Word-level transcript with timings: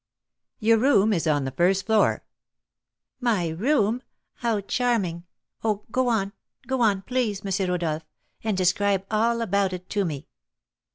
"Your 0.57 0.79
room 0.79 1.13
is 1.13 1.27
on 1.27 1.45
the 1.45 1.51
first 1.51 1.85
floor" 1.85 2.23
"My 3.31 3.49
room! 3.49 4.01
how 4.37 4.61
charming! 4.61 5.25
Oh, 5.63 5.83
go 5.91 6.07
on 6.07 6.33
go 6.65 6.81
on, 6.81 7.03
please, 7.03 7.43
M. 7.45 7.69
Rodolph, 7.69 8.03
and 8.43 8.57
describe 8.57 9.05
all 9.11 9.41
about 9.41 9.73
it 9.73 9.89
to 9.91 10.03
me!" 10.03 10.25